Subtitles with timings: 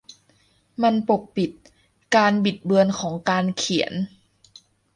[0.83, 1.51] มันปกปิด
[2.15, 3.93] 'การบิดเบือนของการเขียน'